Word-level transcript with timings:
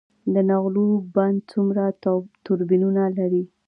د 0.33 0.35
نغلو 0.49 0.85
بند 1.15 1.37
څومره 1.51 1.83
توربینونه 2.45 3.03
لري؟ 3.17 3.43